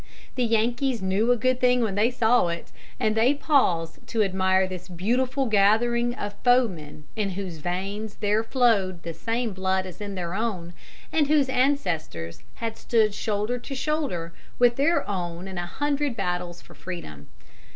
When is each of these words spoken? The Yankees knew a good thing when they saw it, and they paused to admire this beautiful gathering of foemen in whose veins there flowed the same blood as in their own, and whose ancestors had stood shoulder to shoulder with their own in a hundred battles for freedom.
The 0.33 0.43
Yankees 0.45 0.99
knew 0.99 1.31
a 1.31 1.37
good 1.37 1.61
thing 1.61 1.81
when 1.81 1.93
they 1.93 2.09
saw 2.09 2.47
it, 2.47 2.71
and 2.99 3.13
they 3.13 3.35
paused 3.35 3.99
to 4.07 4.23
admire 4.23 4.65
this 4.65 4.87
beautiful 4.87 5.45
gathering 5.45 6.15
of 6.15 6.33
foemen 6.43 7.03
in 7.15 7.29
whose 7.37 7.57
veins 7.57 8.15
there 8.15 8.43
flowed 8.43 9.03
the 9.03 9.13
same 9.13 9.53
blood 9.53 9.85
as 9.85 10.01
in 10.01 10.15
their 10.15 10.33
own, 10.33 10.73
and 11.13 11.27
whose 11.27 11.49
ancestors 11.49 12.41
had 12.55 12.77
stood 12.77 13.13
shoulder 13.13 13.59
to 13.59 13.75
shoulder 13.75 14.33
with 14.57 14.75
their 14.75 15.07
own 15.07 15.47
in 15.47 15.59
a 15.59 15.67
hundred 15.67 16.15
battles 16.17 16.63
for 16.63 16.73
freedom. 16.73 17.27